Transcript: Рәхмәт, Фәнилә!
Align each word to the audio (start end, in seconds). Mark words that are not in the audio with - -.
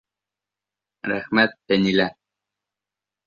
Рәхмәт, 1.11 1.53
Фәнилә! 1.71 2.09